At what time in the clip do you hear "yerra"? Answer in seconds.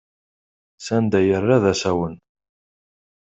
1.27-1.57